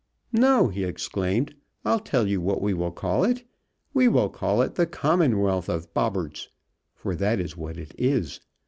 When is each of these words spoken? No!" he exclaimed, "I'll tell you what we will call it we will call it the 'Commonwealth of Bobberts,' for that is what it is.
No!" 0.33 0.69
he 0.69 0.83
exclaimed, 0.83 1.53
"I'll 1.85 1.99
tell 1.99 2.25
you 2.25 2.41
what 2.41 2.59
we 2.59 2.73
will 2.73 2.89
call 2.89 3.23
it 3.23 3.43
we 3.93 4.07
will 4.07 4.29
call 4.29 4.63
it 4.63 4.73
the 4.73 4.87
'Commonwealth 4.87 5.69
of 5.69 5.93
Bobberts,' 5.93 6.49
for 6.95 7.13
that 7.15 7.39
is 7.39 7.55
what 7.55 7.77
it 7.77 7.93
is. 7.99 8.39